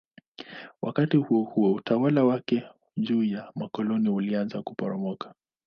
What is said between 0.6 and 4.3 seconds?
Wakati huohuo utawala wake juu ya makoloni